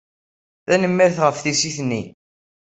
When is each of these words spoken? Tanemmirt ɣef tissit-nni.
Tanemmirt 0.65 1.17
ɣef 1.23 1.37
tissit-nni. 1.39 2.03